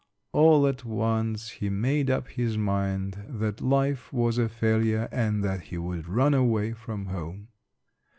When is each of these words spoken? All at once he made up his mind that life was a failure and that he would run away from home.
All 0.33 0.65
at 0.65 0.83
once 0.83 1.47
he 1.49 1.69
made 1.69 2.09
up 2.09 2.27
his 2.29 2.57
mind 2.57 3.23
that 3.29 3.61
life 3.61 4.11
was 4.11 4.39
a 4.39 4.49
failure 4.49 5.07
and 5.11 5.43
that 5.43 5.65
he 5.65 5.77
would 5.77 6.07
run 6.07 6.33
away 6.33 6.73
from 6.73 7.05
home. 7.05 7.49